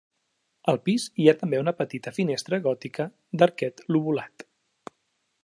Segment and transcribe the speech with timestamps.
[0.71, 3.07] Al pis hi ha també una petita finestra gòtica
[3.43, 4.49] d'arquet lobulat.